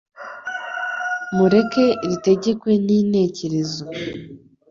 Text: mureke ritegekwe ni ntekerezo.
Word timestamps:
mureke 1.35 1.85
ritegekwe 2.09 2.71
ni 2.85 2.97
ntekerezo. 3.09 3.85